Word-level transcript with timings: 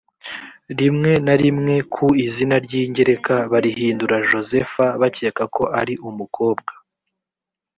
rimwe 0.79 1.11
na 1.25 1.35
rimwe 1.41 1.75
ku 1.93 2.05
izina 2.25 2.55
ry 2.65 2.73
ingereka 2.83 3.35
barihindura 3.51 4.15
josepha 4.29 4.85
bakeka 5.01 5.43
ko 5.55 5.63
ari 5.79 5.93
umukobwa 6.09 6.71